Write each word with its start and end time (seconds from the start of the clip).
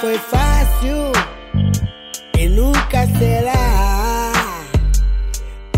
foi 0.00 0.18
fácil 0.18 1.12
e 2.38 2.48
nunca 2.48 3.06
será. 3.18 4.32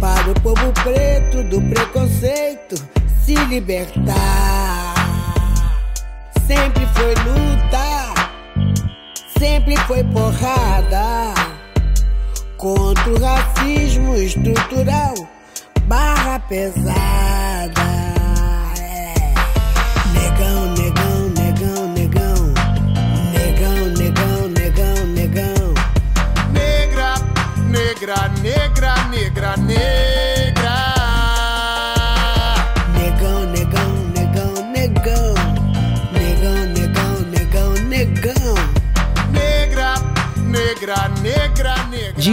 Para 0.01 0.31
o 0.31 0.41
povo 0.41 0.73
preto 0.83 1.43
do 1.45 1.61
preconceito 1.63 2.77
se 3.23 3.35
libertar. 3.47 4.95
Sempre 6.47 6.87
foi 6.95 7.15
luta, 7.15 8.15
sempre 9.39 9.77
foi 9.87 10.05
porrada. 10.05 11.35
Contra 12.57 13.11
o 13.11 13.21
racismo 13.21 14.15
estrutural, 14.17 15.15
barra 15.87 16.39
pesada. 16.41 17.26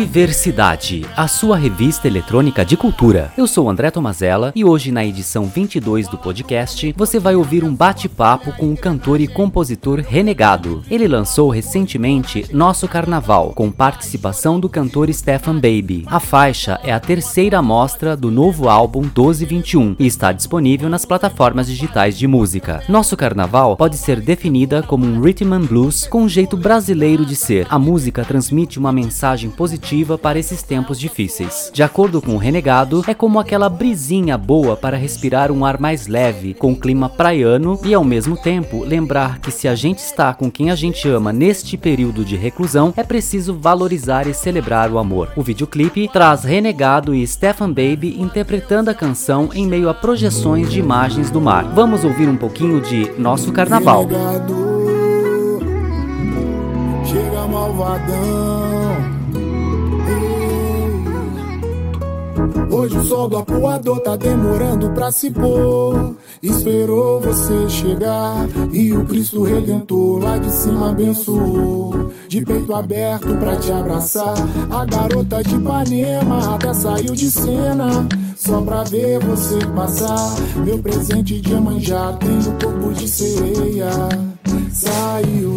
Diversidade, 0.03 1.05
a 1.15 1.29
sua 1.29 1.55
revista 1.55 2.09
eletrônica 2.09 2.65
de 2.65 2.75
cultura. 2.75 3.31
Eu 3.37 3.47
sou 3.47 3.69
André 3.69 3.89
Tomazella 3.89 4.51
e 4.53 4.65
hoje 4.65 4.91
na 4.91 5.05
edição 5.05 5.45
22 5.45 6.09
do 6.09 6.17
podcast 6.17 6.93
você 6.97 7.19
vai 7.19 7.37
ouvir 7.37 7.63
um 7.63 7.73
bate-papo 7.73 8.51
com 8.57 8.73
o 8.73 8.77
cantor 8.77 9.21
e 9.21 9.29
compositor 9.29 10.01
Renegado. 10.05 10.83
Ele 10.91 11.07
lançou 11.07 11.49
recentemente 11.49 12.45
Nosso 12.51 12.85
Carnaval, 12.85 13.53
com 13.53 13.71
participação 13.71 14.59
do 14.59 14.67
cantor 14.67 15.11
Stefan 15.13 15.55
Baby. 15.55 16.03
A 16.07 16.19
faixa 16.19 16.81
é 16.83 16.91
a 16.91 16.99
terceira 16.99 17.59
amostra 17.59 18.17
do 18.17 18.29
novo 18.29 18.67
álbum 18.67 19.03
1221 19.03 19.95
e 19.97 20.05
está 20.05 20.33
disponível 20.33 20.89
nas 20.89 21.05
plataformas 21.05 21.67
digitais 21.67 22.17
de 22.17 22.27
música. 22.27 22.83
Nosso 22.89 23.15
Carnaval 23.15 23.77
pode 23.77 23.95
ser 23.95 24.19
definida 24.19 24.83
como 24.83 25.05
um 25.05 25.21
rhythm 25.21 25.53
and 25.53 25.61
blues 25.61 26.05
com 26.07 26.23
um 26.23 26.29
jeito 26.29 26.57
brasileiro 26.57 27.25
de 27.25 27.37
ser. 27.37 27.65
A 27.69 27.79
música 27.79 28.25
transmite 28.25 28.77
uma 28.77 28.91
mensagem 28.91 29.49
positiva 29.49 29.92
para 30.21 30.39
esses 30.39 30.63
tempos 30.63 30.99
difíceis. 30.99 31.69
De 31.71 31.83
acordo 31.83 32.19
com 32.19 32.33
o 32.33 32.37
Renegado, 32.37 33.03
é 33.07 33.13
como 33.13 33.39
aquela 33.39 33.69
brisinha 33.69 34.37
boa 34.37 34.75
para 34.75 34.97
respirar 34.97 35.51
um 35.51 35.63
ar 35.63 35.79
mais 35.79 36.07
leve, 36.07 36.55
com 36.55 36.75
clima 36.75 37.07
praiano 37.07 37.79
e 37.85 37.93
ao 37.93 38.03
mesmo 38.03 38.35
tempo 38.35 38.83
lembrar 38.83 39.39
que 39.39 39.51
se 39.51 39.67
a 39.67 39.75
gente 39.75 39.99
está 39.99 40.33
com 40.33 40.49
quem 40.49 40.71
a 40.71 40.75
gente 40.75 41.07
ama 41.07 41.31
neste 41.31 41.77
período 41.77 42.25
de 42.25 42.35
reclusão, 42.35 42.91
é 42.97 43.03
preciso 43.03 43.53
valorizar 43.53 44.27
e 44.27 44.33
celebrar 44.33 44.91
o 44.91 44.97
amor. 44.97 45.31
O 45.35 45.43
videoclipe 45.43 46.09
traz 46.11 46.43
Renegado 46.43 47.13
e 47.13 47.25
Stefan 47.27 47.69
Baby 47.69 48.17
interpretando 48.19 48.89
a 48.89 48.95
canção 48.95 49.49
em 49.53 49.67
meio 49.67 49.89
a 49.89 49.93
projeções 49.93 50.71
de 50.71 50.79
imagens 50.79 51.29
do 51.29 51.39
mar. 51.39 51.65
Vamos 51.75 52.03
ouvir 52.03 52.27
um 52.27 52.37
pouquinho 52.37 52.81
de 52.81 53.11
Nosso 53.19 53.51
Carnaval. 53.51 54.07
Renegado, 54.07 54.55
chega 57.05 57.47
malvadão. 57.47 58.72
Hoje 62.73 62.97
o 62.97 63.03
sol 63.03 63.29
do 63.29 63.37
apuador 63.37 63.99
tá 63.99 64.15
demorando 64.15 64.89
pra 64.89 65.11
se 65.11 65.29
pôr. 65.29 66.15
Esperou 66.41 67.21
você 67.21 67.69
chegar 67.69 68.47
e 68.71 68.91
o 68.91 69.05
Cristo 69.05 69.43
Redentor 69.43 70.23
lá 70.23 70.39
de 70.39 70.49
cima 70.49 70.89
abençoou. 70.89 72.11
De 72.27 72.43
peito 72.43 72.73
aberto 72.73 73.37
pra 73.37 73.57
te 73.57 73.71
abraçar. 73.71 74.33
A 74.71 74.85
garota 74.85 75.43
de 75.43 75.53
Ipanema 75.53 76.55
até 76.55 76.73
saiu 76.73 77.13
de 77.13 77.29
cena. 77.29 78.07
Só 78.35 78.59
pra 78.59 78.83
ver 78.83 79.19
você 79.19 79.59
passar. 79.67 80.33
Meu 80.65 80.79
presente 80.79 81.39
de 81.39 81.53
Iemanjá 81.53 82.13
tem 82.13 82.39
o 82.39 82.59
corpo 82.59 82.91
de 82.91 83.07
sereia. 83.07 83.91
Saiu 84.71 85.52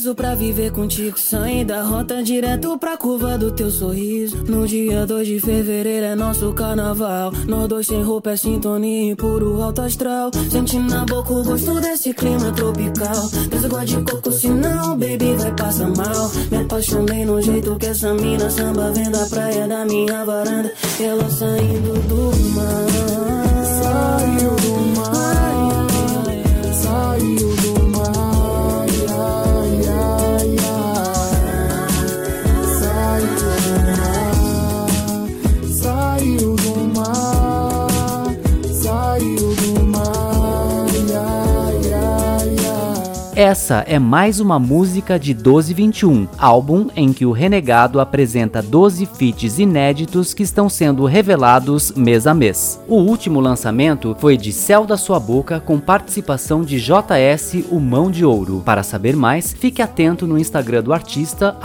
paraíso 0.00 0.14
pra 0.14 0.34
viver 0.34 0.72
contigo. 0.72 1.18
Sair 1.18 1.64
da 1.64 1.82
rota 1.82 2.22
direto 2.22 2.78
pra 2.78 2.96
curva 2.96 3.36
do 3.36 3.50
teu 3.52 3.70
sorriso. 3.70 4.44
No 4.44 4.66
dia 4.66 5.06
2 5.06 5.26
de 5.26 5.40
fevereiro 5.40 6.06
é 6.06 6.14
nosso 6.14 6.52
carnaval. 6.52 7.32
Nós 7.46 7.68
dois 7.68 7.86
sem 7.86 8.02
roupa 8.02 8.30
é 8.30 8.36
sintonia 8.36 9.12
e 9.12 9.14
puro 9.14 9.60
alto 9.62 9.82
astral. 9.82 10.30
Sente 10.50 10.78
na 10.78 11.04
boca 11.04 11.32
o 11.32 11.44
gosto 11.44 11.80
desse 11.80 12.14
clima 12.14 12.50
tropical. 12.52 13.28
Desagua 13.50 13.84
de 13.84 14.02
coco, 14.02 14.32
senão 14.32 14.96
baby 14.96 15.34
vai 15.36 15.54
passar 15.54 15.88
mal. 15.88 16.30
Me 16.50 16.58
apaixonei 16.58 17.24
no 17.24 17.40
jeito 17.42 17.76
que 17.76 17.86
essa 17.86 18.14
mina 18.14 18.48
samba 18.50 18.90
vem 18.92 19.10
da 19.10 19.26
praia 19.26 19.68
da 19.68 19.84
minha 19.84 20.24
varanda. 20.24 20.72
Ela 20.98 21.28
saindo 21.30 21.92
do 22.08 22.30
mar. 22.54 22.86
Saiu 23.82 24.50
do 24.56 24.96
mar, 24.96 25.29
Essa 43.40 43.82
é 43.88 43.98
mais 43.98 44.38
uma 44.38 44.58
música 44.58 45.18
de 45.18 45.32
1221, 45.32 46.28
álbum 46.36 46.88
em 46.94 47.10
que 47.10 47.24
o 47.24 47.32
Renegado 47.32 47.98
apresenta 47.98 48.60
12 48.60 49.06
feats 49.06 49.58
inéditos 49.58 50.34
que 50.34 50.42
estão 50.42 50.68
sendo 50.68 51.06
revelados 51.06 51.90
mês 51.92 52.26
a 52.26 52.34
mês. 52.34 52.78
O 52.86 52.96
último 52.96 53.40
lançamento 53.40 54.14
foi 54.20 54.36
de 54.36 54.52
Céu 54.52 54.84
da 54.84 54.98
Sua 54.98 55.18
Boca 55.18 55.58
com 55.58 55.80
participação 55.80 56.62
de 56.62 56.78
JS 56.78 57.64
O 57.70 57.80
Mão 57.80 58.10
de 58.10 58.26
Ouro. 58.26 58.60
Para 58.62 58.82
saber 58.82 59.16
mais, 59.16 59.54
fique 59.54 59.80
atento 59.80 60.26
no 60.26 60.38
Instagram 60.38 60.82
do 60.82 60.92
artista, 60.92 61.56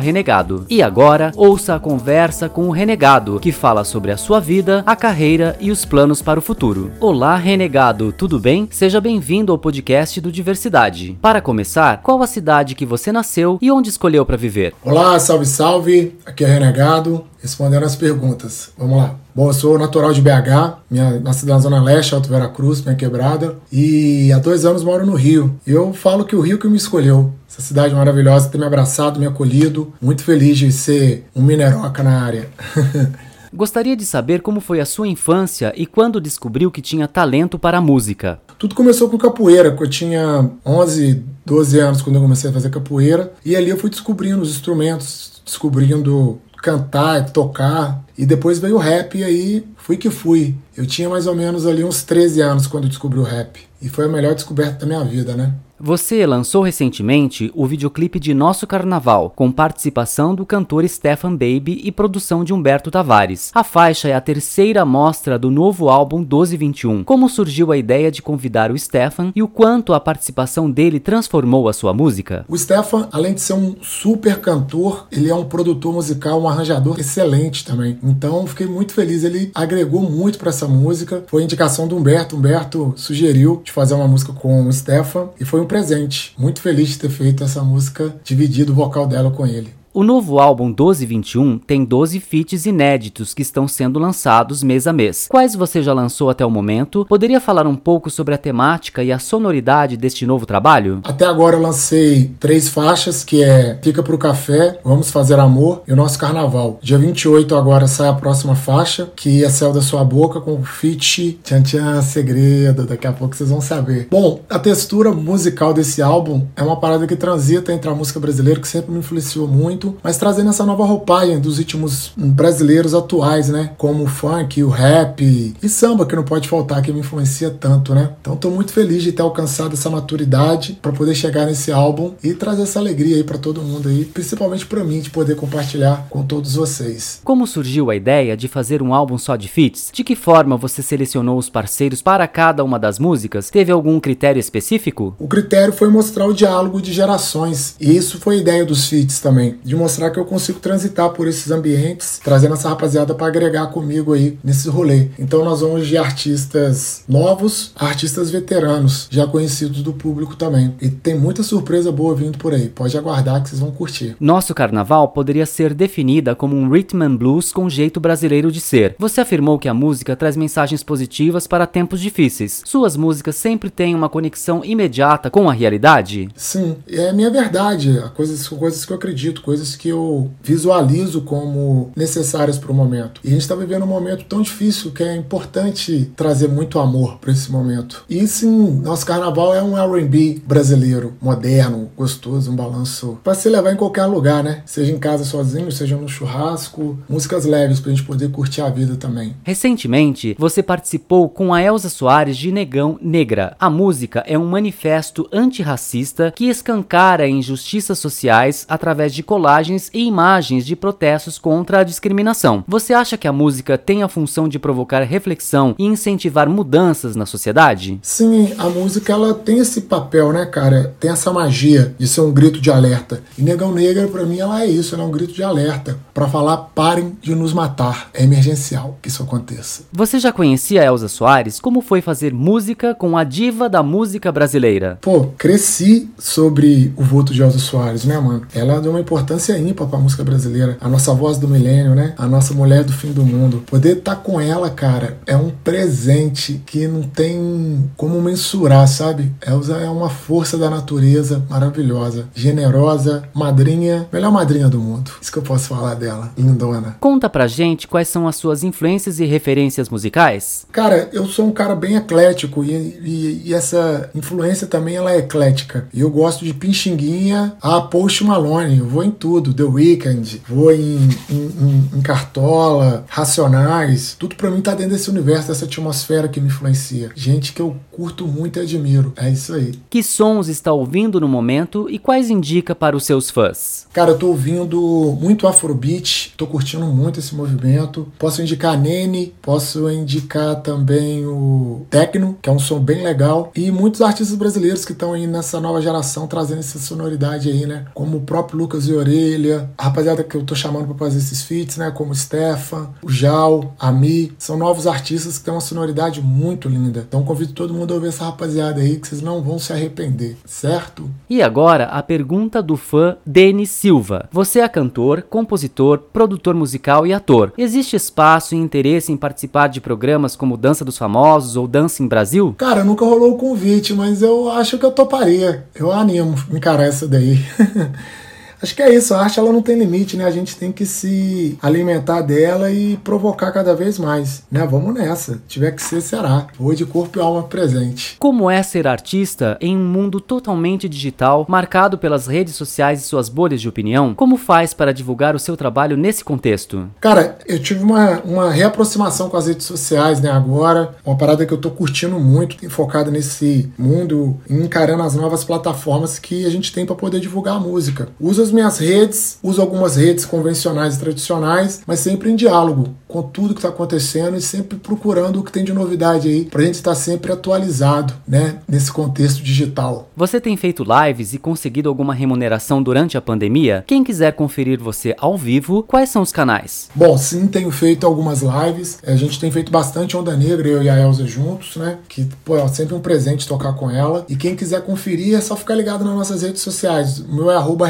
Renegado. 0.00 0.64
E 0.70 0.84
agora, 0.84 1.32
ouça 1.34 1.74
a 1.74 1.80
conversa 1.80 2.48
com 2.48 2.68
o 2.68 2.70
Renegado, 2.70 3.40
que 3.40 3.50
fala 3.50 3.82
sobre 3.82 4.12
a 4.12 4.16
sua 4.16 4.38
vida, 4.38 4.84
a 4.86 4.94
carreira 4.94 5.56
e 5.58 5.72
os 5.72 5.84
planos 5.84 6.22
para 6.22 6.38
o 6.38 6.42
futuro. 6.42 6.92
Olá, 7.00 7.34
Renegado, 7.34 8.12
tudo 8.12 8.38
bem? 8.38 8.68
Seja 8.70 9.00
bem-vindo 9.00 9.50
ao 9.50 9.58
podcast 9.58 10.20
do 10.20 10.30
Diversidade. 10.30 11.18
Para 11.24 11.40
começar, 11.40 12.02
qual 12.02 12.22
a 12.22 12.26
cidade 12.26 12.74
que 12.74 12.84
você 12.84 13.10
nasceu 13.10 13.58
e 13.62 13.70
onde 13.70 13.88
escolheu 13.88 14.26
para 14.26 14.36
viver? 14.36 14.74
Olá, 14.84 15.18
salve, 15.18 15.46
salve. 15.46 16.18
Aqui 16.26 16.44
é 16.44 16.46
Renegado, 16.46 17.24
respondendo 17.40 17.84
as 17.84 17.96
perguntas. 17.96 18.68
Vamos 18.76 18.98
lá. 18.98 19.14
Bom, 19.34 19.48
eu 19.48 19.54
sou 19.54 19.78
natural 19.78 20.12
de 20.12 20.20
BH, 20.20 20.82
minha, 20.90 21.18
nasci 21.20 21.46
na 21.46 21.58
Zona 21.58 21.82
Leste, 21.82 22.14
Alto 22.14 22.28
Veracruz, 22.28 22.82
minha 22.82 22.94
quebrada, 22.94 23.56
e 23.72 24.30
há 24.34 24.38
dois 24.38 24.66
anos 24.66 24.84
moro 24.84 25.06
no 25.06 25.14
Rio. 25.14 25.58
Eu 25.66 25.94
falo 25.94 26.26
que 26.26 26.36
o 26.36 26.42
Rio 26.42 26.58
que 26.58 26.68
me 26.68 26.76
escolheu. 26.76 27.32
Essa 27.48 27.62
cidade 27.62 27.94
maravilhosa, 27.94 28.50
ter 28.50 28.58
me 28.58 28.66
abraçado, 28.66 29.18
me 29.18 29.26
acolhido. 29.26 29.94
Muito 30.02 30.22
feliz 30.22 30.58
de 30.58 30.70
ser 30.70 31.26
um 31.34 31.40
mineroca 31.40 32.02
na 32.02 32.22
área. 32.22 32.50
Gostaria 33.54 33.94
de 33.94 34.04
saber 34.04 34.42
como 34.42 34.60
foi 34.60 34.80
a 34.80 34.84
sua 34.84 35.06
infância 35.06 35.72
e 35.76 35.86
quando 35.86 36.20
descobriu 36.20 36.72
que 36.72 36.82
tinha 36.82 37.06
talento 37.06 37.56
para 37.56 37.78
a 37.78 37.80
música. 37.80 38.40
Tudo 38.58 38.74
começou 38.74 39.08
com 39.08 39.16
capoeira, 39.16 39.76
eu 39.78 39.88
tinha 39.88 40.50
11, 40.66 41.22
12 41.46 41.78
anos 41.78 42.02
quando 42.02 42.16
eu 42.16 42.22
comecei 42.22 42.50
a 42.50 42.52
fazer 42.52 42.68
capoeira, 42.68 43.32
e 43.44 43.54
ali 43.54 43.70
eu 43.70 43.76
fui 43.76 43.88
descobrindo 43.88 44.42
os 44.42 44.50
instrumentos, 44.50 45.40
descobrindo 45.44 46.40
cantar, 46.60 47.30
tocar, 47.30 48.04
e 48.18 48.26
depois 48.26 48.58
veio 48.58 48.74
o 48.74 48.78
rap 48.78 49.16
e 49.16 49.22
aí 49.22 49.64
fui 49.84 49.98
que 49.98 50.08
fui. 50.08 50.54
Eu 50.74 50.86
tinha 50.86 51.10
mais 51.10 51.26
ou 51.26 51.36
menos 51.36 51.66
ali 51.66 51.84
uns 51.84 52.02
13 52.02 52.40
anos 52.40 52.66
quando 52.66 52.88
descobri 52.88 53.18
o 53.18 53.22
rap. 53.22 53.60
E 53.82 53.88
foi 53.90 54.06
a 54.06 54.08
melhor 54.08 54.34
descoberta 54.34 54.78
da 54.78 54.86
minha 54.86 55.04
vida, 55.04 55.36
né? 55.36 55.52
Você 55.78 56.24
lançou 56.24 56.62
recentemente 56.62 57.52
o 57.54 57.66
videoclipe 57.66 58.20
de 58.20 58.32
Nosso 58.32 58.66
Carnaval, 58.66 59.30
com 59.34 59.50
participação 59.50 60.34
do 60.34 60.46
cantor 60.46 60.88
Stefan 60.88 61.32
Baby 61.32 61.80
e 61.82 61.90
produção 61.90 62.44
de 62.44 62.54
Humberto 62.54 62.90
Tavares. 62.90 63.50
A 63.52 63.64
faixa 63.64 64.08
é 64.08 64.14
a 64.14 64.20
terceira 64.20 64.84
mostra 64.84 65.38
do 65.38 65.50
novo 65.50 65.88
álbum 65.88 66.20
1221. 66.20 67.02
Como 67.02 67.28
surgiu 67.28 67.72
a 67.72 67.76
ideia 67.76 68.10
de 68.10 68.22
convidar 68.22 68.70
o 68.70 68.78
Stefan 68.78 69.32
e 69.34 69.42
o 69.42 69.48
quanto 69.48 69.92
a 69.92 70.00
participação 70.00 70.70
dele 70.70 71.00
transformou 71.00 71.68
a 71.68 71.72
sua 71.72 71.92
música? 71.92 72.46
O 72.48 72.56
Stefan, 72.56 73.08
além 73.12 73.34
de 73.34 73.40
ser 73.40 73.54
um 73.54 73.74
super 73.82 74.38
cantor, 74.40 75.06
ele 75.10 75.28
é 75.28 75.34
um 75.34 75.44
produtor 75.44 75.92
musical, 75.92 76.40
um 76.40 76.48
arranjador 76.48 76.98
excelente 77.00 77.64
também. 77.64 77.98
Então, 78.02 78.46
fiquei 78.46 78.66
muito 78.66 78.94
feliz. 78.94 79.24
Ele 79.24 79.50
agregou 79.74 80.00
muito 80.00 80.38
para 80.38 80.50
essa 80.50 80.68
música. 80.68 81.24
Foi 81.26 81.42
indicação 81.42 81.88
do 81.88 81.96
Humberto. 81.96 82.36
Humberto 82.36 82.94
sugeriu 82.96 83.60
de 83.64 83.72
fazer 83.72 83.94
uma 83.94 84.08
música 84.08 84.32
com 84.32 84.66
o 84.66 84.72
Stefan 84.72 85.30
e 85.38 85.44
foi 85.44 85.60
um 85.60 85.66
presente. 85.66 86.32
Muito 86.38 86.60
feliz 86.60 86.90
de 86.90 86.98
ter 87.00 87.10
feito 87.10 87.42
essa 87.42 87.62
música, 87.62 88.14
dividido 88.22 88.72
o 88.72 88.76
vocal 88.76 89.06
dela 89.06 89.30
com 89.30 89.46
ele. 89.46 89.83
O 89.96 90.02
novo 90.02 90.40
álbum 90.40 90.64
1221 90.64 91.56
tem 91.56 91.84
12 91.84 92.18
feats 92.18 92.66
inéditos 92.66 93.32
que 93.32 93.42
estão 93.42 93.68
sendo 93.68 94.00
lançados 94.00 94.60
mês 94.60 94.88
a 94.88 94.92
mês. 94.92 95.28
Quais 95.28 95.54
você 95.54 95.84
já 95.84 95.92
lançou 95.92 96.28
até 96.28 96.44
o 96.44 96.50
momento? 96.50 97.06
Poderia 97.08 97.40
falar 97.40 97.64
um 97.64 97.76
pouco 97.76 98.10
sobre 98.10 98.34
a 98.34 98.38
temática 98.38 99.04
e 99.04 99.12
a 99.12 99.20
sonoridade 99.20 99.96
deste 99.96 100.26
novo 100.26 100.46
trabalho? 100.46 101.00
Até 101.04 101.24
agora 101.24 101.54
eu 101.54 101.62
lancei 101.62 102.32
três 102.40 102.68
faixas, 102.68 103.22
que 103.22 103.44
é 103.44 103.78
Fica 103.84 104.02
pro 104.02 104.18
Café, 104.18 104.80
Vamos 104.82 105.12
Fazer 105.12 105.38
Amor 105.38 105.84
e 105.86 105.92
o 105.92 105.96
Nosso 105.96 106.18
Carnaval. 106.18 106.80
Dia 106.82 106.98
28 106.98 107.54
agora 107.54 107.86
sai 107.86 108.08
a 108.08 108.14
próxima 108.14 108.56
faixa, 108.56 109.08
que 109.14 109.44
é 109.44 109.48
Céu 109.48 109.72
da 109.72 109.80
Sua 109.80 110.04
Boca, 110.04 110.40
com 110.40 110.54
o 110.54 110.64
feat 110.64 111.38
Tchan 111.44 111.62
Tchan 111.62 112.02
Segredo, 112.02 112.84
daqui 112.84 113.06
a 113.06 113.12
pouco 113.12 113.36
vocês 113.36 113.48
vão 113.48 113.60
saber. 113.60 114.08
Bom, 114.10 114.40
a 114.50 114.58
textura 114.58 115.12
musical 115.12 115.72
desse 115.72 116.02
álbum 116.02 116.44
é 116.56 116.64
uma 116.64 116.80
parada 116.80 117.06
que 117.06 117.14
transita 117.14 117.72
entre 117.72 117.88
a 117.88 117.94
música 117.94 118.18
brasileira, 118.18 118.60
que 118.60 118.66
sempre 118.66 118.90
me 118.90 118.98
influenciou 118.98 119.46
muito, 119.46 119.83
muito, 119.84 119.98
mas 120.02 120.16
trazendo 120.16 120.50
essa 120.50 120.64
nova 120.64 120.84
roupagem 120.84 121.38
dos 121.38 121.58
ritmos 121.58 122.12
brasileiros 122.16 122.94
atuais, 122.94 123.48
né? 123.48 123.70
Como 123.76 124.04
o 124.04 124.06
funk, 124.06 124.62
o 124.62 124.68
rap 124.68 125.54
e 125.62 125.68
samba, 125.68 126.06
que 126.06 126.16
não 126.16 126.24
pode 126.24 126.48
faltar, 126.48 126.82
que 126.82 126.92
me 126.92 127.00
influencia 127.00 127.50
tanto, 127.50 127.94
né? 127.94 128.10
Então 128.20 128.36
tô 128.36 128.50
muito 128.50 128.72
feliz 128.72 129.02
de 129.02 129.12
ter 129.12 129.22
alcançado 129.22 129.74
essa 129.74 129.90
maturidade 129.90 130.78
para 130.80 130.92
poder 130.92 131.14
chegar 131.14 131.46
nesse 131.46 131.70
álbum 131.70 132.12
e 132.22 132.34
trazer 132.34 132.62
essa 132.62 132.78
alegria 132.78 133.16
aí 133.16 133.24
para 133.24 133.38
todo 133.38 133.62
mundo 133.62 133.88
aí, 133.88 134.04
principalmente 134.04 134.66
para 134.66 134.84
mim 134.84 135.00
de 135.00 135.10
poder 135.10 135.36
compartilhar 135.36 136.06
com 136.08 136.22
todos 136.22 136.54
vocês. 136.54 137.20
Como 137.24 137.46
surgiu 137.46 137.90
a 137.90 137.96
ideia 137.96 138.36
de 138.36 138.48
fazer 138.48 138.82
um 138.82 138.94
álbum 138.94 139.18
só 139.18 139.36
de 139.36 139.48
feats? 139.48 139.90
De 139.92 140.02
que 140.02 140.16
forma 140.16 140.56
você 140.56 140.82
selecionou 140.82 141.38
os 141.38 141.48
parceiros 141.48 142.00
para 142.00 142.26
cada 142.26 142.64
uma 142.64 142.78
das 142.78 142.98
músicas? 142.98 143.50
Teve 143.50 143.72
algum 143.72 144.00
critério 144.00 144.40
específico? 144.40 145.14
O 145.18 145.28
critério 145.28 145.72
foi 145.72 145.88
mostrar 145.88 146.26
o 146.26 146.32
diálogo 146.32 146.80
de 146.80 146.92
gerações, 146.92 147.74
e 147.80 147.96
isso 147.96 148.18
foi 148.18 148.36
a 148.36 148.38
ideia 148.38 148.64
dos 148.64 148.88
feats 148.88 149.20
também, 149.20 149.56
de 149.64 149.73
de 149.74 149.80
mostrar 149.80 150.10
que 150.10 150.18
eu 150.18 150.24
consigo 150.24 150.60
transitar 150.60 151.10
por 151.10 151.26
esses 151.26 151.50
ambientes, 151.50 152.20
trazendo 152.22 152.54
essa 152.54 152.68
rapaziada 152.68 153.14
para 153.14 153.26
agregar 153.26 153.66
comigo 153.66 154.12
aí 154.12 154.38
nesse 154.42 154.68
rolê. 154.68 155.08
Então 155.18 155.44
nós 155.44 155.60
vamos 155.60 155.86
de 155.86 155.98
artistas 155.98 157.02
novos 157.08 157.72
a 157.74 157.86
artistas 157.86 158.30
veteranos, 158.30 159.08
já 159.10 159.26
conhecidos 159.26 159.82
do 159.82 159.92
público 159.92 160.36
também. 160.36 160.74
E 160.80 160.88
tem 160.88 161.18
muita 161.18 161.42
surpresa 161.42 161.90
boa 161.90 162.14
vindo 162.14 162.38
por 162.38 162.54
aí. 162.54 162.68
Pode 162.68 162.96
aguardar 162.96 163.42
que 163.42 163.48
vocês 163.48 163.60
vão 163.60 163.72
curtir. 163.72 164.16
Nosso 164.20 164.54
carnaval 164.54 165.08
poderia 165.08 165.46
ser 165.46 165.74
definida 165.74 166.34
como 166.34 166.56
um 166.56 166.68
rhythm 166.68 167.02
and 167.02 167.16
blues 167.16 167.52
com 167.52 167.68
jeito 167.68 167.98
brasileiro 167.98 168.52
de 168.52 168.60
ser. 168.60 168.94
Você 168.98 169.20
afirmou 169.20 169.58
que 169.58 169.68
a 169.68 169.74
música 169.74 170.14
traz 170.14 170.36
mensagens 170.36 170.82
positivas 170.82 171.46
para 171.46 171.66
tempos 171.66 172.00
difíceis. 172.00 172.62
Suas 172.64 172.96
músicas 172.96 173.36
sempre 173.36 173.70
têm 173.70 173.94
uma 173.94 174.08
conexão 174.08 174.64
imediata 174.64 175.30
com 175.30 175.48
a 175.48 175.52
realidade? 175.52 176.28
Sim, 176.36 176.76
é 176.88 177.12
minha 177.12 177.30
verdade. 177.30 178.02
Coisas, 178.14 178.46
coisas 178.46 178.84
que 178.84 178.92
eu 178.92 178.96
acredito, 178.96 179.42
coisas 179.42 179.63
coisas 179.64 179.76
que 179.76 179.88
eu 179.88 180.30
visualizo 180.42 181.22
como 181.22 181.90
necessárias 181.96 182.58
para 182.58 182.70
o 182.70 182.74
momento. 182.74 183.20
E 183.24 183.28
a 183.28 183.30
gente 183.30 183.40
está 183.40 183.54
vivendo 183.54 183.84
um 183.84 183.88
momento 183.88 184.24
tão 184.24 184.42
difícil 184.42 184.90
que 184.90 185.02
é 185.02 185.16
importante 185.16 186.12
trazer 186.14 186.48
muito 186.48 186.78
amor 186.78 187.16
para 187.18 187.32
esse 187.32 187.50
momento. 187.50 188.04
E 188.08 188.26
sim, 188.26 188.80
nosso 188.82 189.06
carnaval 189.06 189.54
é 189.54 189.62
um 189.62 189.76
R&B 189.76 190.42
brasileiro, 190.46 191.14
moderno, 191.20 191.90
gostoso, 191.96 192.50
um 192.50 192.56
balanço 192.56 193.18
para 193.24 193.34
se 193.34 193.48
levar 193.48 193.72
em 193.72 193.76
qualquer 193.76 194.04
lugar, 194.04 194.44
né? 194.44 194.62
Seja 194.66 194.92
em 194.92 194.98
casa 194.98 195.24
sozinho, 195.24 195.72
seja 195.72 195.96
no 195.96 196.08
churrasco, 196.08 196.98
músicas 197.08 197.44
leves 197.44 197.80
para 197.80 197.92
a 197.92 197.94
gente 197.94 198.06
poder 198.06 198.30
curtir 198.30 198.60
a 198.60 198.68
vida 198.68 198.96
também. 198.96 199.34
Recentemente, 199.42 200.36
você 200.38 200.62
participou 200.62 201.28
com 201.28 201.54
a 201.54 201.62
Elza 201.62 201.88
Soares 201.88 202.36
de 202.36 202.52
Negão 202.52 202.98
Negra. 203.00 203.56
A 203.58 203.70
música 203.70 204.22
é 204.26 204.38
um 204.38 204.46
manifesto 204.46 205.28
antirracista 205.32 206.32
que 206.34 206.46
escancara 206.46 207.26
injustiças 207.26 207.98
sociais 207.98 208.66
através 208.68 209.14
de 209.14 209.22
colagens 209.22 209.43
mensagens 209.44 209.90
e 209.92 210.04
imagens 210.04 210.64
de 210.64 210.74
protestos 210.74 211.38
contra 211.38 211.80
a 211.80 211.84
discriminação. 211.84 212.64
Você 212.66 212.94
acha 212.94 213.16
que 213.18 213.28
a 213.28 213.32
música 213.32 213.76
tem 213.76 214.02
a 214.02 214.08
função 214.08 214.48
de 214.48 214.58
provocar 214.58 215.02
reflexão 215.02 215.74
e 215.78 215.84
incentivar 215.84 216.48
mudanças 216.48 217.14
na 217.14 217.26
sociedade? 217.26 217.98
Sim, 218.02 218.54
a 218.56 218.68
música 218.68 219.12
ela 219.12 219.34
tem 219.34 219.58
esse 219.58 219.82
papel, 219.82 220.32
né, 220.32 220.46
cara? 220.46 220.94
Tem 220.98 221.10
essa 221.10 221.32
magia 221.32 221.94
de 221.98 222.08
ser 222.08 222.22
um 222.22 222.32
grito 222.32 222.60
de 222.60 222.70
alerta. 222.70 223.22
E 223.36 223.42
Negão 223.42 223.72
Negra, 223.72 224.08
para 224.08 224.24
mim, 224.24 224.38
ela 224.38 224.62
é 224.62 224.66
isso, 224.66 224.94
ela 224.94 225.04
é 225.04 225.06
um 225.06 225.10
grito 225.10 225.34
de 225.34 225.42
alerta 225.42 225.98
para 226.12 226.26
falar 226.26 226.56
parem 226.74 227.16
de 227.20 227.34
nos 227.34 227.52
matar. 227.52 228.08
É 228.14 228.24
emergencial 228.24 228.96
que 229.02 229.08
isso 229.08 229.22
aconteça. 229.22 229.82
Você 229.92 230.18
já 230.18 230.32
conhecia 230.32 230.80
a 230.80 230.84
Elza 230.84 231.08
Soares? 231.08 231.60
Como 231.60 231.80
foi 231.80 232.00
fazer 232.00 232.32
música 232.32 232.94
com 232.94 233.16
a 233.16 233.24
diva 233.24 233.68
da 233.68 233.82
música 233.82 234.32
brasileira? 234.32 234.98
Pô, 235.02 235.26
cresci 235.36 236.08
sobre 236.18 236.92
o 236.96 237.02
voto 237.02 237.32
de 237.34 237.42
Elza 237.42 237.58
Soares, 237.58 238.04
né, 238.04 238.18
mano? 238.18 238.46
Ela 238.54 238.74
é 238.74 238.80
de 238.80 238.88
uma 238.88 239.00
importância 239.00 239.33
importância 239.34 239.58
ímpar 239.58 239.88
para 239.88 239.98
a 239.98 240.02
música 240.02 240.22
brasileira. 240.22 240.76
A 240.80 240.88
nossa 240.88 241.12
voz 241.12 241.38
do 241.38 241.48
milênio, 241.48 241.94
né? 241.94 242.14
A 242.16 242.26
nossa 242.26 242.54
mulher 242.54 242.84
do 242.84 242.92
fim 242.92 243.12
do 243.12 243.24
mundo. 243.24 243.64
Poder 243.66 243.98
estar 243.98 244.16
tá 244.16 244.20
com 244.20 244.40
ela, 244.40 244.70
cara, 244.70 245.18
é 245.26 245.36
um 245.36 245.50
presente 245.50 246.62
que 246.64 246.86
não 246.86 247.02
tem 247.02 247.90
como 247.96 248.20
mensurar, 248.20 248.86
sabe? 248.86 249.32
Elza 249.46 249.76
é 249.76 249.88
uma 249.88 250.08
força 250.08 250.56
da 250.56 250.70
natureza 250.70 251.44
maravilhosa, 251.48 252.28
generosa, 252.34 253.24
madrinha, 253.34 254.06
melhor 254.12 254.30
madrinha 254.30 254.68
do 254.68 254.78
mundo. 254.78 255.10
Isso 255.20 255.32
que 255.32 255.38
eu 255.38 255.42
posso 255.42 255.68
falar 255.68 255.94
dela, 255.94 256.32
lindona. 256.36 256.96
Conta 257.00 257.28
pra 257.28 257.46
gente 257.46 257.88
quais 257.88 258.08
são 258.08 258.28
as 258.28 258.36
suas 258.36 258.62
influências 258.62 259.18
e 259.18 259.24
referências 259.24 259.88
musicais. 259.88 260.66
Cara, 260.70 261.08
eu 261.12 261.26
sou 261.26 261.46
um 261.46 261.52
cara 261.52 261.74
bem 261.74 261.96
eclético 261.96 262.62
e, 262.64 262.72
e, 262.72 263.42
e 263.46 263.54
essa 263.54 264.10
influência 264.14 264.66
também 264.66 264.96
ela 264.96 265.12
é 265.12 265.18
eclética. 265.18 265.88
E 265.92 266.00
eu 266.00 266.10
gosto 266.10 266.44
de 266.44 266.54
Pinchinguinha 266.54 267.54
a 267.60 267.80
Post 267.80 268.24
Malone. 268.24 268.78
Eu 268.78 268.86
vou 268.86 269.02
em 269.02 269.10
tudo 269.24 269.54
The 269.54 269.62
Weeknd, 269.62 270.42
vou 270.46 270.70
em, 270.70 270.98
em, 271.30 271.34
em, 271.34 271.90
em 271.96 272.02
Cartola, 272.02 273.06
Racionais, 273.08 274.14
tudo 274.18 274.36
para 274.36 274.50
mim 274.50 274.60
tá 274.60 274.74
dentro 274.74 274.92
desse 274.92 275.08
universo, 275.08 275.48
dessa 275.48 275.64
atmosfera 275.64 276.28
que 276.28 276.38
me 276.38 276.48
influencia. 276.48 277.10
Gente 277.14 277.54
que 277.54 277.62
eu 277.62 277.74
curto 277.90 278.26
muito 278.26 278.58
e 278.58 278.62
admiro. 278.62 279.14
É 279.16 279.30
isso 279.30 279.54
aí. 279.54 279.72
Que 279.88 280.02
sons 280.02 280.48
está 280.48 280.74
ouvindo 280.74 281.18
no 281.18 281.26
momento 281.26 281.88
e 281.88 281.98
quais 281.98 282.28
indica 282.28 282.74
para 282.74 282.94
os 282.94 283.06
seus 283.06 283.30
fãs? 283.30 283.86
Cara, 283.94 284.10
eu 284.10 284.18
tô 284.18 284.26
ouvindo 284.26 285.16
muito 285.18 285.46
Afrobeat, 285.46 286.34
tô 286.36 286.46
curtindo 286.46 286.84
muito 286.84 287.18
esse 287.18 287.34
movimento. 287.34 288.06
Posso 288.18 288.42
indicar 288.42 288.78
Nene, 288.78 289.32
posso 289.40 289.88
indicar 289.88 290.56
também 290.56 291.24
o 291.24 291.86
Tecno, 291.88 292.36
que 292.42 292.50
é 292.50 292.52
um 292.52 292.58
som 292.58 292.78
bem 292.78 293.02
legal, 293.02 293.50
e 293.56 293.70
muitos 293.70 294.02
artistas 294.02 294.36
brasileiros 294.36 294.84
que 294.84 294.92
estão 294.92 295.14
aí 295.14 295.26
nessa 295.26 295.58
nova 295.60 295.80
geração 295.80 296.26
trazendo 296.26 296.58
essa 296.58 296.78
sonoridade 296.78 297.48
aí, 297.48 297.64
né? 297.64 297.86
Como 297.94 298.18
o 298.18 298.22
próprio 298.22 298.58
Lucas 298.58 298.86
Iore, 298.86 299.13
Orelha, 299.14 299.70
a 299.78 299.84
rapaziada 299.84 300.24
que 300.24 300.36
eu 300.36 300.42
tô 300.42 300.54
chamando 300.56 300.86
para 300.88 301.06
fazer 301.06 301.18
esses 301.18 301.42
feats, 301.44 301.76
né? 301.76 301.90
Como 301.92 302.10
o 302.10 302.14
Stefan, 302.14 302.90
o 303.00 303.08
Jal, 303.08 303.74
a 303.78 303.92
Mi, 303.92 304.32
são 304.36 304.58
novos 304.58 304.88
artistas 304.88 305.38
que 305.38 305.44
têm 305.44 305.54
uma 305.54 305.60
sonoridade 305.60 306.20
muito 306.20 306.68
linda. 306.68 307.04
Então 307.06 307.22
convido 307.22 307.52
todo 307.52 307.72
mundo 307.72 307.92
a 307.92 307.94
ouvir 307.94 308.08
essa 308.08 308.24
rapaziada 308.24 308.80
aí, 308.80 308.96
que 308.96 309.06
vocês 309.06 309.22
não 309.22 309.40
vão 309.40 309.58
se 309.58 309.72
arrepender, 309.72 310.36
certo? 310.44 311.08
E 311.30 311.40
agora 311.40 311.84
a 311.84 312.02
pergunta 312.02 312.60
do 312.60 312.76
fã 312.76 313.16
Denis 313.24 313.70
Silva. 313.70 314.28
Você 314.32 314.58
é 314.58 314.68
cantor, 314.68 315.22
compositor, 315.22 315.98
produtor 316.12 316.54
musical 316.54 317.06
e 317.06 317.12
ator. 317.12 317.52
Existe 317.56 317.94
espaço 317.94 318.54
e 318.54 318.58
interesse 318.58 319.12
em 319.12 319.16
participar 319.16 319.68
de 319.68 319.80
programas 319.80 320.34
como 320.34 320.56
Dança 320.56 320.84
dos 320.84 320.98
Famosos 320.98 321.56
ou 321.56 321.68
Dança 321.68 322.02
em 322.02 322.08
Brasil? 322.08 322.54
Cara, 322.58 322.82
nunca 322.82 323.04
rolou 323.04 323.34
o 323.34 323.38
convite, 323.38 323.94
mas 323.94 324.22
eu 324.22 324.50
acho 324.50 324.76
que 324.76 324.84
eu 324.84 324.90
toparia. 324.90 325.66
Eu 325.74 325.92
animo 325.92 326.34
encarar 326.50 326.84
essa 326.84 327.06
daí. 327.06 327.38
Acho 328.64 328.74
que 328.74 328.82
é 328.82 328.94
isso, 328.94 329.12
a 329.12 329.20
arte 329.20 329.38
ela 329.38 329.52
não 329.52 329.60
tem 329.60 329.78
limite, 329.78 330.16
né? 330.16 330.24
A 330.24 330.30
gente 330.30 330.56
tem 330.56 330.72
que 330.72 330.86
se 330.86 331.58
alimentar 331.60 332.22
dela 332.22 332.70
e 332.70 332.96
provocar 333.04 333.52
cada 333.52 333.74
vez 333.74 333.98
mais, 333.98 334.42
né? 334.50 334.66
Vamos 334.66 334.94
nessa. 334.94 335.38
Tiver 335.46 335.70
que 335.72 335.82
ser, 335.82 336.00
será. 336.00 336.46
De 336.74 336.86
corpo 336.86 337.18
e 337.18 337.22
alma 337.22 337.42
presente. 337.42 338.16
Como 338.18 338.50
é 338.50 338.62
ser 338.62 338.88
artista 338.88 339.58
em 339.60 339.76
um 339.76 339.84
mundo 339.84 340.18
totalmente 340.18 340.88
digital, 340.88 341.44
marcado 341.46 341.98
pelas 341.98 342.26
redes 342.26 342.54
sociais 342.54 343.02
e 343.02 343.04
suas 343.04 343.28
bolhas 343.28 343.60
de 343.60 343.68
opinião? 343.68 344.14
Como 344.14 344.38
faz 344.38 344.72
para 344.72 344.94
divulgar 344.94 345.36
o 345.36 345.38
seu 345.38 345.58
trabalho 345.58 345.94
nesse 345.94 346.24
contexto? 346.24 346.88
Cara, 347.02 347.38
eu 347.46 347.60
tive 347.60 347.84
uma, 347.84 348.20
uma 348.20 348.50
reaproximação 348.50 349.28
com 349.28 349.36
as 349.36 349.46
redes 349.46 349.66
sociais, 349.66 350.22
né? 350.22 350.30
Agora, 350.30 350.94
uma 351.04 351.18
parada 351.18 351.44
que 351.44 351.52
eu 351.52 351.58
tô 351.58 351.70
curtindo 351.70 352.18
muito, 352.18 352.70
focada 352.70 353.10
nesse 353.10 353.70
mundo, 353.78 354.40
encarando 354.48 355.02
as 355.02 355.14
novas 355.14 355.44
plataformas 355.44 356.18
que 356.18 356.46
a 356.46 356.50
gente 356.50 356.72
tem 356.72 356.86
para 356.86 356.96
poder 356.96 357.20
divulgar 357.20 357.56
a 357.56 357.60
música. 357.60 358.08
Uso 358.18 358.42
as 358.42 358.53
minhas 358.54 358.78
redes, 358.78 359.38
uso 359.42 359.60
algumas 359.60 359.96
redes 359.96 360.24
convencionais 360.24 360.96
e 360.96 361.00
tradicionais, 361.00 361.82
mas 361.86 362.00
sempre 362.00 362.30
em 362.30 362.36
diálogo 362.36 362.94
com 363.14 363.22
tudo 363.22 363.54
que 363.54 363.60
está 363.60 363.68
acontecendo 363.68 364.36
e 364.36 364.40
sempre 364.40 364.76
procurando 364.76 365.38
o 365.38 365.44
que 365.44 365.52
tem 365.52 365.62
de 365.64 365.72
novidade 365.72 366.28
aí, 366.28 366.46
pra 366.46 366.64
gente 366.64 366.74
estar 366.74 366.96
sempre 366.96 367.32
atualizado, 367.32 368.12
né, 368.26 368.56
nesse 368.66 368.90
contexto 368.90 369.40
digital. 369.40 370.10
Você 370.16 370.40
tem 370.40 370.56
feito 370.56 370.84
lives 370.84 371.32
e 371.32 371.38
conseguido 371.38 371.88
alguma 371.88 372.12
remuneração 372.12 372.82
durante 372.82 373.16
a 373.16 373.20
pandemia? 373.20 373.84
Quem 373.86 374.02
quiser 374.02 374.32
conferir 374.32 374.80
você 374.80 375.14
ao 375.16 375.38
vivo, 375.38 375.84
quais 375.84 376.08
são 376.08 376.22
os 376.22 376.32
canais? 376.32 376.88
Bom, 376.92 377.16
sim, 377.16 377.46
tenho 377.46 377.70
feito 377.70 378.04
algumas 378.04 378.42
lives. 378.42 378.98
A 379.06 379.14
gente 379.14 379.38
tem 379.38 379.50
feito 379.50 379.70
bastante 379.70 380.16
Onda 380.16 380.36
Negra, 380.36 380.66
eu 380.66 380.82
e 380.82 380.88
a 380.88 380.98
Elza 380.98 381.24
juntos, 381.24 381.76
né? 381.76 381.98
Que, 382.08 382.26
pô, 382.44 382.56
é 382.56 382.66
sempre 382.66 382.94
um 382.94 383.00
presente 383.00 383.46
tocar 383.46 383.74
com 383.74 383.90
ela. 383.90 384.26
E 384.28 384.34
quem 384.34 384.56
quiser 384.56 384.82
conferir, 384.82 385.36
é 385.36 385.40
só 385.40 385.54
ficar 385.54 385.76
ligado 385.76 386.04
nas 386.04 386.14
nossas 386.14 386.42
redes 386.42 386.62
sociais. 386.62 387.20
O 387.20 387.32
meu 387.32 387.50
é 387.50 387.56
arroba 387.56 387.86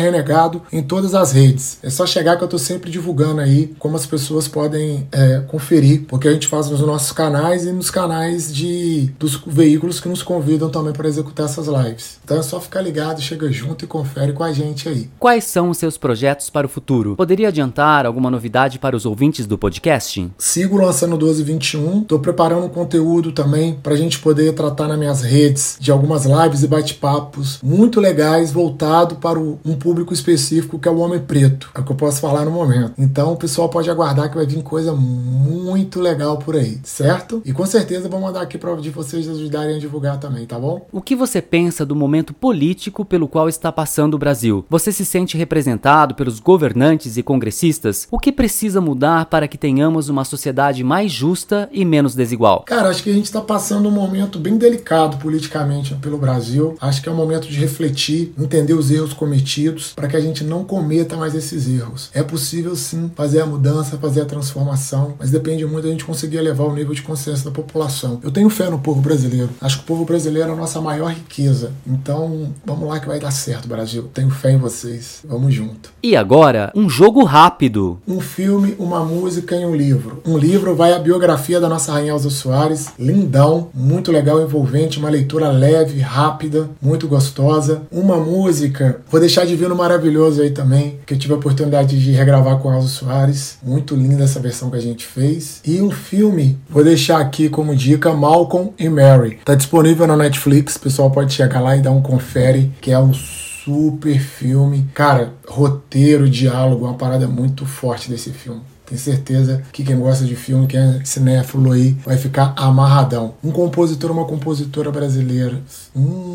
renegado 0.55 0.63
em 0.73 0.83
todas 0.83 1.15
as 1.15 1.33
redes. 1.33 1.79
É 1.83 1.91
só 1.91 2.07
chegar 2.07 2.37
que 2.37 2.45
eu 2.45 2.49
tô 2.49 2.59
sempre 2.59 2.91
divulgando 2.91 3.41
aí 3.41 3.75
como 3.79 3.97
as 3.97 4.07
pessoas 4.07 4.49
podem 4.49 5.07
é, 5.11 5.43
conferir, 5.47 6.05
porque 6.07 6.29
a 6.29 6.33
gente 6.33 6.47
faz 6.47 6.69
nos 6.69 6.81
nossos 6.81 7.13
canais 7.13 7.65
e 7.65 7.73
nos 7.73 7.91
canais 7.91 8.55
de 8.55 9.13
dos 9.19 9.41
veículos 9.47 10.01
que 10.01 10.09
nos 10.09 10.23
convidam 10.23 10.69
também 10.69 10.93
para 10.93 11.09
executar 11.09 11.47
essas 11.47 11.67
lives. 11.67 12.19
Então 12.25 12.39
é 12.39 12.43
só 12.43 12.61
ficar 12.61 12.81
ligado, 12.81 13.21
chega 13.21 13.51
junto 13.51 13.85
e 13.85 13.89
confere 13.89 14.33
com 14.33 14.43
a 14.43 14.53
gente 14.53 14.89
aí. 14.89 15.09
Quais 15.19 15.45
são 15.45 15.71
os 15.71 15.79
seus 15.79 15.97
projetos 15.97 16.51
para 16.51 16.67
o 16.67 16.71
futuro? 16.71 17.17
Poderia 17.17 17.49
adiantar 17.49 18.07
alguma 18.07 18.31
novidade 18.31 18.79
para 18.79 18.97
os 18.97 19.07
ouvintes 19.07 19.47
do 19.47 19.57
podcast? 19.57 20.31
Sigo 20.39 20.77
lançando 20.77 21.17
1221, 21.17 22.03
tô 22.03 22.19
preparando 22.19 22.67
um 22.67 22.69
conteúdo 22.69 23.33
também 23.33 23.75
para 23.83 23.95
a 23.95 23.97
gente 23.97 24.19
poder 24.19 24.53
tratar 24.53 24.89
nas 24.89 24.99
minhas 24.99 25.23
redes 25.23 25.77
de 25.81 25.91
algumas 25.91 26.25
lives 26.25 26.63
e 26.63 26.67
bate-papos 26.67 27.59
muito 27.63 28.01
legais 28.01 28.53
voltado 28.53 29.17
para 29.17 29.39
um 29.39 29.75
público 29.79 30.13
específico 30.13 30.34
que 30.79 30.89
é 30.89 30.91
o 30.91 30.99
homem 30.99 31.21
preto. 31.21 31.71
É 31.75 31.81
o 31.81 31.85
que 31.85 31.93
eu 31.93 31.97
posso 31.97 32.21
falar 32.21 32.45
no 32.45 32.51
momento. 32.51 32.93
Então 32.99 33.33
o 33.33 33.37
pessoal 33.37 33.69
pode 33.69 33.91
aguardar 33.91 34.29
que 34.31 34.37
vai 34.37 34.47
vir 34.47 34.63
coisa 34.63 34.93
muito 34.93 36.01
legal 36.01 36.39
por 36.39 36.57
aí, 36.57 36.79
certo? 36.83 37.43
E 37.45 37.53
com 37.53 37.67
certeza 37.67 38.09
vou 38.09 38.21
mandar 38.21 38.43
aqui 38.43 38.59
para 38.59 38.75
vocês 38.75 39.29
ajudarem 39.29 39.77
a 39.77 39.79
divulgar 39.79 40.19
também, 40.19 40.47
tá 40.47 40.59
bom? 40.59 40.87
O 40.93 41.01
que 41.01 41.17
você 41.17 41.41
pensa 41.41 41.85
do 41.85 41.97
momento 41.97 42.33
político 42.33 43.05
pelo 43.05 43.29
qual 43.29 43.49
está 43.49 43.71
passando 43.71 44.15
o 44.15 44.19
Brasil? 44.19 44.65
Você 44.69 44.93
se 44.93 45.05
sente 45.05 45.37
representado 45.37 46.15
pelos 46.15 46.41
governantes 46.41 47.17
e 47.17 47.23
congressistas? 47.23 48.07
O 48.11 48.19
que 48.19 48.33
precisa 48.33 48.81
mudar 48.81 49.27
para 49.27 49.49
que 49.49 49.59
tenhamos 49.59 50.09
uma 50.09 50.25
sociedade 50.25 50.83
mais 50.83 51.11
justa 51.11 51.69
e 51.73 51.85
menos 51.85 52.15
desigual? 52.15 52.63
Cara, 52.67 52.89
acho 52.89 53.03
que 53.03 53.11
a 53.11 53.15
gente 53.15 53.27
está 53.27 53.41
passando 53.41 53.89
um 53.89 53.93
momento 53.93 54.39
bem 54.39 54.57
delicado 54.57 55.17
politicamente 55.19 55.95
pelo 55.97 56.19
Brasil. 56.19 56.77
Acho 56.81 57.03
que 57.03 57.09
é 57.09 57.13
um 57.13 57.17
momento 57.17 57.49
de 57.49 57.59
refletir, 57.59 58.33
entender 58.39 58.75
os 58.75 58.91
erros 58.91 59.13
cometidos 59.13 59.93
para 59.95 60.09
que 60.09 60.17
a 60.17 60.21
gente 60.27 60.45
não 60.45 60.65
cometa 60.65 61.17
mais 61.17 61.35
esses 61.35 61.69
erros. 61.69 62.11
É 62.13 62.23
possível 62.23 62.75
sim 62.77 63.11
fazer 63.15 63.41
a 63.41 63.47
mudança, 63.47 63.99
fazer 63.99 64.23
a 64.23 64.25
transformação, 64.25 65.15
mas 65.19 65.31
depende 65.31 65.65
muito 65.67 65.85
da 65.85 65.91
gente 65.91 66.05
conseguir 66.05 66.39
elevar 66.39 66.67
o 66.67 66.75
nível 66.75 66.95
de 66.95 67.03
consciência 67.03 67.45
da 67.45 67.51
população. 67.51 68.21
Eu 68.23 68.31
tenho 68.31 68.49
fé 68.49 68.71
no 68.71 68.79
povo 68.79 69.01
brasileiro. 69.01 69.51
Acho 69.61 69.79
que 69.79 69.85
o 69.85 69.87
povo 69.87 70.05
brasileiro 70.05 70.51
é 70.51 70.53
a 70.53 70.57
nossa 70.57 70.81
maior 70.81 71.11
riqueza. 71.13 71.73
Então, 71.87 72.53
vamos 72.65 72.89
lá 72.89 72.99
que 73.01 73.07
vai 73.07 73.21
dar 73.21 73.31
certo, 73.31 73.69
Brasil. 73.69 74.09
Tenho 74.15 74.31
fé 74.31 74.53
em 74.53 74.59
vocês. 74.59 75.21
Vamos 75.25 75.53
junto. 75.55 75.93
E 76.03 76.17
agora, 76.17 76.73
um 76.75 76.89
jogo 76.89 77.25
rápido. 77.25 77.99
Um 78.07 78.21
filme, 78.21 78.75
uma 78.79 79.05
música 79.05 79.57
e 79.57 79.65
um 79.65 79.75
livro. 79.75 80.23
Um 80.25 80.39
livro 80.39 80.75
vai 80.75 80.93
a 80.93 80.99
biografia 80.99 81.61
da 81.61 81.69
nossa 81.69 81.93
rainha 81.93 82.13
Elza 82.13 82.31
Soares, 82.31 82.89
lindão, 82.99 83.69
muito 83.75 84.13
legal, 84.13 84.41
envolvente, 84.41 84.99
uma 84.99 85.11
leitura 85.11 85.51
leve, 85.51 86.01
rápida, 86.01 86.71
muito 86.81 87.09
gostosa. 87.09 87.83
Uma 87.91 88.17
música, 88.17 89.01
vou 89.11 89.21
deixar 89.21 89.45
de 89.45 89.57
vir 89.57 89.69
no 89.69 89.77
maravilhoso 89.77 90.14
aí 90.41 90.51
também, 90.51 90.99
que 91.05 91.15
eu 91.15 91.19
tive 91.19 91.35
a 91.35 91.37
oportunidade 91.37 91.99
de 91.99 92.13
regravar 92.13 92.59
com 92.59 92.71
a 92.71 92.77
Elza 92.77 92.89
Soares. 92.89 93.59
Muito 93.63 93.97
linda 93.97 94.25
essa 94.25 94.41
versão 94.41 94.71
que 94.71 94.77
a 94.77 94.81
gente 94.81 95.05
fez. 95.05 95.61
E 95.65 95.81
um 95.81 95.91
filme, 95.91 96.59
vou 96.69 96.85
deixar 96.85 97.19
aqui 97.19 97.49
como 97.49 97.75
dica 97.75 98.13
Malcolm 98.13 98.73
e 98.79 98.89
Mary. 98.89 99.39
Tá 99.45 99.55
disponível 99.55 100.07
na 100.07 100.17
Netflix, 100.17 100.77
o 100.77 100.81
pessoal 100.81 101.11
pode 101.11 101.33
chegar 101.33 101.61
lá 101.61 101.77
e 101.77 101.83
dar 101.83 101.91
um 101.91 102.03
confere, 102.03 102.73
que 102.81 102.91
é 102.91 102.99
um 102.99 103.13
super 103.13 104.19
filme. 104.21 104.87
Cara, 104.95 105.33
roteiro, 105.49 106.29
diálogo, 106.29 106.85
uma 106.85 106.95
parada 106.95 107.27
muito 107.27 107.67
forte 107.67 108.11
desse 108.11 108.31
filme. 108.31 108.61
Tenho 108.87 109.01
certeza 109.01 109.63
que 109.73 109.83
quem 109.83 109.99
gosta 109.99 110.27
de 110.27 110.37
filme, 110.37 110.67
quem 110.67 110.79
é 110.79 111.01
cinéfilo 111.05 111.73
aí, 111.73 111.97
vai 112.05 112.19
ficar 112.19 112.53
amarradão. 112.55 113.35
Um 113.43 113.51
compositor, 113.51 114.11
uma 114.11 114.27
compositora 114.27 114.91
brasileira. 114.91 115.59
Hum, 115.97 116.34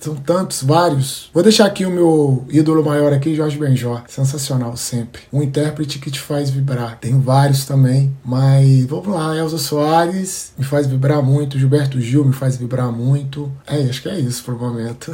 são 0.00 0.16
tantos, 0.16 0.62
vários. 0.62 1.30
Vou 1.32 1.42
deixar 1.42 1.66
aqui 1.66 1.84
o 1.84 1.90
meu 1.90 2.44
ídolo 2.48 2.82
maior 2.84 3.12
aqui, 3.12 3.34
Jorge 3.34 3.58
Benjó. 3.58 4.02
Sensacional 4.08 4.76
sempre. 4.76 5.22
Um 5.32 5.42
intérprete 5.42 5.98
que 5.98 6.10
te 6.10 6.18
faz 6.18 6.48
vibrar. 6.48 6.98
Tem 6.98 7.20
vários 7.20 7.66
também, 7.66 8.16
mas 8.24 8.86
vamos 8.86 9.08
lá. 9.08 9.36
Elza 9.36 9.58
Soares 9.58 10.52
me 10.56 10.64
faz 10.64 10.86
vibrar 10.86 11.22
muito. 11.22 11.58
Gilberto 11.58 12.00
Gil 12.00 12.24
me 12.24 12.32
faz 12.32 12.56
vibrar 12.56 12.90
muito. 12.90 13.52
É, 13.66 13.82
acho 13.82 14.00
que 14.02 14.08
é 14.08 14.18
isso 14.18 14.42
pro 14.42 14.58
momento. 14.58 15.12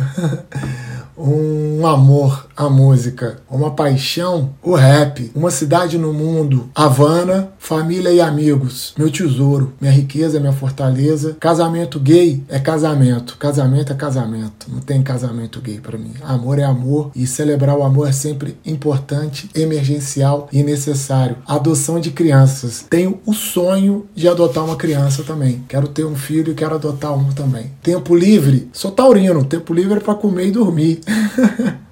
um 1.18 1.84
amor 1.86 2.45
à 2.56 2.70
música, 2.70 3.38
uma 3.50 3.70
paixão, 3.70 4.54
o 4.62 4.74
rap, 4.74 5.30
uma 5.34 5.50
cidade 5.50 5.98
no 5.98 6.12
mundo, 6.12 6.70
Havana, 6.74 7.50
família 7.58 8.10
e 8.10 8.20
amigos, 8.20 8.94
meu 8.96 9.10
tesouro, 9.10 9.72
minha 9.80 9.92
riqueza, 9.92 10.40
minha 10.40 10.52
fortaleza. 10.52 11.36
Casamento 11.38 12.00
gay 12.00 12.42
é 12.48 12.58
casamento, 12.58 13.36
casamento 13.38 13.92
é 13.92 13.96
casamento. 13.96 14.66
Não 14.68 14.80
tem 14.80 15.02
casamento 15.02 15.60
gay 15.60 15.80
para 15.80 15.98
mim. 15.98 16.12
Amor 16.22 16.58
é 16.58 16.64
amor 16.64 17.10
e 17.14 17.26
celebrar 17.26 17.76
o 17.76 17.82
amor 17.82 18.08
é 18.08 18.12
sempre 18.12 18.56
importante, 18.64 19.50
emergencial 19.54 20.48
e 20.52 20.62
necessário. 20.62 21.36
Adoção 21.46 22.00
de 22.00 22.10
crianças. 22.10 22.84
Tenho 22.88 23.20
o 23.26 23.34
sonho 23.34 24.06
de 24.14 24.28
adotar 24.28 24.64
uma 24.64 24.76
criança 24.76 25.22
também. 25.22 25.64
Quero 25.68 25.88
ter 25.88 26.04
um 26.04 26.16
filho 26.16 26.52
e 26.52 26.54
quero 26.54 26.76
adotar 26.76 27.16
um 27.16 27.32
também. 27.32 27.72
Tempo 27.82 28.14
livre, 28.14 28.68
sou 28.72 28.90
taurino. 28.90 29.44
Tempo 29.44 29.74
livre 29.74 29.98
é 29.98 30.00
para 30.00 30.14
comer 30.14 30.46
e 30.46 30.50
dormir. 30.52 31.00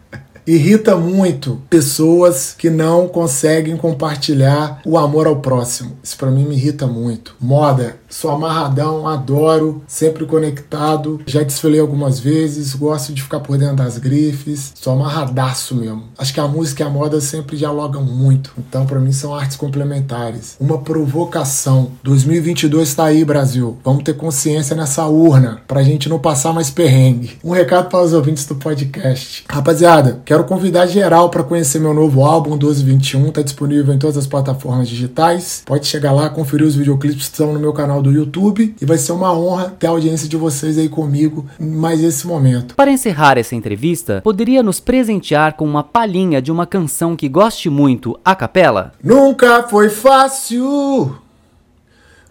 Irrita 0.47 0.95
muito 0.95 1.63
pessoas 1.71 2.55
que 2.57 2.69
não 2.69 3.09
conseguem 3.09 3.79
compartilhar 3.79 4.83
o 4.85 4.99
amor 4.99 5.27
ao 5.27 5.37
próximo. 5.37 5.97
Isso 6.03 6.19
para 6.19 6.31
mim 6.31 6.45
me 6.45 6.55
irrita 6.55 6.87
muito. 6.87 7.35
Moda, 7.41 7.97
sou 8.15 8.31
amarradão, 8.31 9.09
adoro, 9.09 9.83
sempre 9.89 10.25
conectado. 10.25 11.21
Já 11.27 11.43
desfilei 11.43 11.81
algumas 11.81 12.21
vezes, 12.21 12.73
gosto 12.73 13.13
de 13.13 13.21
ficar 13.21 13.41
por 13.41 13.59
dentro 13.59 13.77
das 13.77 13.99
grifes. 13.99 14.73
Sou 14.77 14.93
amarradaço 14.93 15.75
mesmo. 15.75 16.05
Acho 16.17 16.33
que 16.33 16.39
a 16.39 16.47
música 16.47 16.85
e 16.85 16.87
a 16.87 16.89
moda 16.89 17.21
sempre 17.21 17.57
dialogam 17.57 18.05
muito. 18.05 18.53
Então, 18.57 18.87
para 18.87 19.01
mim, 19.01 19.11
são 19.11 19.35
artes 19.35 19.57
complementares. 19.57 20.57
Uma 20.61 20.79
provocação. 20.79 21.91
2022 22.05 22.89
está 22.89 23.07
aí, 23.07 23.25
Brasil. 23.25 23.77
Vamos 23.83 24.05
ter 24.05 24.15
consciência 24.15 24.77
nessa 24.77 25.07
urna 25.07 25.63
pra 25.67 25.83
gente 25.83 26.09
não 26.09 26.21
passar 26.21 26.53
mais 26.53 26.71
perrengue. 26.71 27.39
Um 27.43 27.51
recado 27.51 27.89
para 27.89 28.05
os 28.05 28.13
ouvintes 28.13 28.47
do 28.47 28.55
podcast. 28.55 29.45
Rapaziada, 29.51 30.21
quero 30.25 30.45
convidar 30.45 30.87
geral 30.87 31.31
para 31.31 31.43
conhecer 31.43 31.81
meu 31.81 31.93
novo 31.93 32.25
álbum 32.25 32.51
1221. 32.51 33.33
Tá 33.33 33.43
disponível 33.43 33.93
em 33.93 33.99
todas 33.99 34.17
as 34.17 34.27
plataformas 34.27 34.89
digitais. 34.89 35.63
Pode 35.67 35.89
chegar 35.89 36.13
lá, 36.13 36.31
conferir 36.31 36.65
os 36.65 36.77
videoclipes 36.77 37.27
que 37.27 37.33
estão 37.33 37.53
no 37.53 37.59
meu 37.59 37.73
canal 37.73 38.04
do 38.05 38.13
YouTube 38.13 38.77
e 38.81 38.85
vai 38.85 38.99
ser 38.99 39.13
uma 39.13 39.33
honra 39.33 39.75
ter 39.79 39.87
a 39.87 39.91
audiência 39.91 40.29
de 40.29 40.37
vocês 40.37 40.77
aí 40.77 40.89
comigo 40.89 41.47
mais 41.59 42.05
esse 42.05 42.27
momento. 42.27 42.75
Para 42.75 42.93
encerrar 42.93 43.39
essa 43.39 43.55
entrevista, 43.57 44.21
poderia 44.23 44.63
nos 44.63 44.79
presentear 44.79 45.55
com 45.55 45.65
uma 45.65 45.83
palhinha 45.83 46.41
de 46.41 46.53
uma 46.53 46.67
canção 46.67 47.17
que 47.17 47.29
goste 47.29 47.71
muito 47.71 48.19
a 48.25 48.37
capela? 48.37 48.93
Nunca 49.03 49.63
foi 49.65 49.89
fácil, 49.89 51.17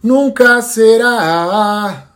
nunca 0.01 0.62
será 0.62 2.08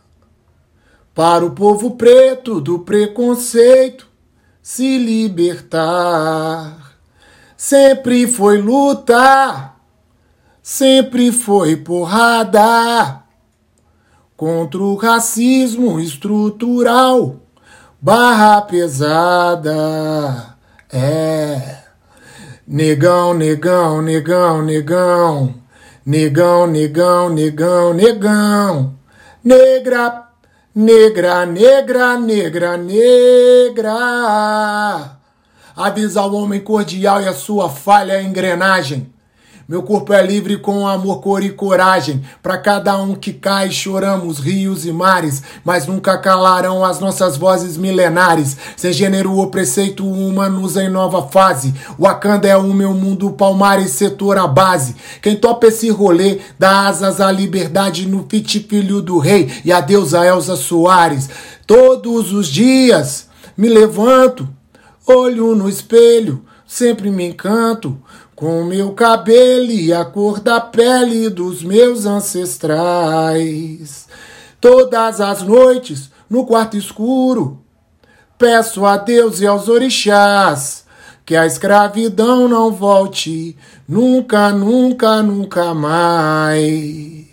para 1.12 1.44
o 1.44 1.50
povo 1.50 1.96
preto 1.96 2.60
do 2.60 2.78
preconceito 2.78 4.06
se 4.62 4.98
libertar. 4.98 6.92
Sempre 7.56 8.28
foi 8.28 8.58
luta, 8.58 9.72
sempre 10.62 11.32
foi 11.32 11.74
porrada 11.74 13.26
contra 14.38 14.80
o 14.80 14.94
racismo 14.94 15.98
estrutural, 15.98 17.36
barra 18.00 18.62
pesada. 18.62 20.54
É. 20.92 21.78
Negão, 22.64 23.34
negão, 23.34 24.00
negão, 24.00 24.62
negão. 24.62 25.54
Negão, 26.06 26.68
negão, 26.68 27.28
negão, 27.30 27.92
negão. 27.92 28.94
Negra, 29.42 30.28
negra, 30.72 31.44
negra, 31.44 32.16
negra, 32.16 32.76
negra. 32.76 33.90
Avisa 35.74 36.20
ao 36.20 36.32
homem 36.32 36.60
cordial 36.60 37.20
e 37.20 37.26
a 37.26 37.34
sua 37.34 37.68
falha 37.68 38.22
engrenagem. 38.22 39.12
Meu 39.68 39.82
corpo 39.82 40.14
é 40.14 40.26
livre 40.26 40.56
com 40.56 40.88
amor, 40.88 41.20
cor 41.20 41.44
e 41.44 41.50
coragem. 41.50 42.24
Para 42.42 42.56
cada 42.56 42.96
um 42.96 43.14
que 43.14 43.34
cai, 43.34 43.70
choramos 43.70 44.38
rios 44.38 44.86
e 44.86 44.92
mares, 44.92 45.42
mas 45.62 45.86
nunca 45.86 46.16
calarão 46.16 46.82
as 46.82 47.00
nossas 47.00 47.36
vozes 47.36 47.76
milenares. 47.76 48.56
Sem 48.78 48.94
gênero 48.94 49.34
ou 49.34 49.48
preceito, 49.48 50.10
humanos 50.10 50.78
em 50.78 50.88
nova 50.88 51.28
fase. 51.28 51.74
Wakanda 52.00 52.48
é 52.48 52.56
o 52.56 52.72
meu 52.72 52.94
mundo, 52.94 53.32
palmar 53.32 53.78
e 53.78 53.90
setor 53.90 54.38
a 54.38 54.46
base. 54.46 54.96
Quem 55.20 55.36
topa 55.36 55.66
esse 55.66 55.90
rolê, 55.90 56.38
dá 56.58 56.86
asas 56.86 57.20
à 57.20 57.30
liberdade 57.30 58.08
no 58.08 58.24
fit 58.26 58.60
filho 58.60 59.02
do 59.02 59.18
rei 59.18 59.52
e 59.66 59.70
a 59.70 59.82
deusa 59.82 60.24
Elza 60.24 60.56
Soares. 60.56 61.28
Todos 61.66 62.32
os 62.32 62.48
dias 62.48 63.28
me 63.54 63.68
levanto, 63.68 64.48
olho 65.06 65.54
no 65.54 65.68
espelho, 65.68 66.42
sempre 66.66 67.10
me 67.10 67.26
encanto 67.26 67.98
com 68.38 68.62
meu 68.62 68.92
cabelo 68.92 69.72
e 69.72 69.92
a 69.92 70.04
cor 70.04 70.38
da 70.38 70.60
pele 70.60 71.28
dos 71.28 71.64
meus 71.64 72.06
ancestrais. 72.06 74.06
Todas 74.60 75.20
as 75.20 75.42
noites, 75.42 76.08
no 76.30 76.46
quarto 76.46 76.76
escuro, 76.76 77.58
peço 78.38 78.86
a 78.86 78.96
Deus 78.96 79.40
e 79.40 79.46
aos 79.46 79.66
orixás 79.66 80.84
que 81.26 81.34
a 81.34 81.46
escravidão 81.46 82.46
não 82.46 82.70
volte 82.70 83.56
nunca, 83.88 84.52
nunca, 84.52 85.20
nunca 85.20 85.74
mais. 85.74 87.26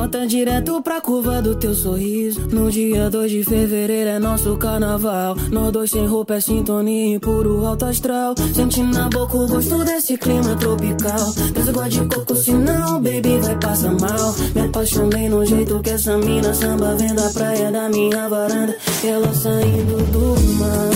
Rota 0.00 0.26
direto 0.26 0.80
pra 0.80 0.98
curva 0.98 1.42
do 1.42 1.54
teu 1.54 1.74
sorriso. 1.74 2.48
No 2.48 2.70
dia 2.70 3.10
2 3.10 3.30
de 3.30 3.44
fevereiro 3.44 4.08
é 4.08 4.18
nosso 4.18 4.56
carnaval. 4.56 5.36
Nós 5.52 5.70
dois 5.70 5.90
sem 5.90 6.06
roupa 6.06 6.36
é 6.36 6.40
sintonia 6.40 7.16
em 7.16 7.18
puro 7.20 7.66
alto 7.66 7.84
astral. 7.84 8.34
Sente 8.54 8.82
na 8.82 9.10
boca 9.10 9.36
o 9.36 9.46
gosto 9.46 9.84
desse 9.84 10.16
clima 10.16 10.56
tropical. 10.56 11.34
Desagua 11.52 11.86
de 11.90 12.00
coco, 12.06 12.34
senão, 12.34 12.94
baby, 13.02 13.38
vai 13.42 13.58
passar 13.58 13.92
mal. 13.92 14.34
Me 14.54 14.62
apaixonei 14.62 15.28
no 15.28 15.44
jeito 15.44 15.78
que 15.80 15.90
essa 15.90 16.16
mina 16.16 16.54
samba 16.54 16.94
vem 16.94 17.14
da 17.14 17.28
praia 17.28 17.70
da 17.70 17.90
minha 17.90 18.26
varanda. 18.26 18.74
Ela 19.04 19.34
saindo 19.34 19.98
do 20.12 20.40
mar. 20.54 20.90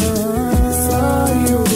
Saiu. 0.88 1.73